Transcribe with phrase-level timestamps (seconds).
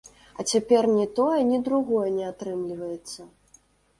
[0.39, 3.21] А цяпер ні тое, ні другое не атрымліваецца.